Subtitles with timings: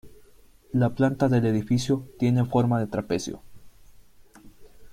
[0.73, 3.43] La planta del edificio tiene forma de trapecio.